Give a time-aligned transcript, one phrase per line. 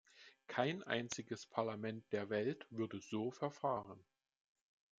[0.47, 4.03] Kein einziges Parlament der Welt würde so verfahren.